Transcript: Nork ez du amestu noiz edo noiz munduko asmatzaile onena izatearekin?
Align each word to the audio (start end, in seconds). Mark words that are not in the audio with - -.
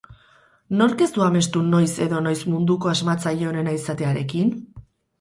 Nork 0.79 1.03
ez 1.07 1.09
du 1.17 1.25
amestu 1.25 1.61
noiz 1.67 1.87
edo 2.07 2.23
noiz 2.31 2.35
munduko 2.57 2.95
asmatzaile 2.97 3.49
onena 3.55 3.79
izatearekin? 3.83 4.55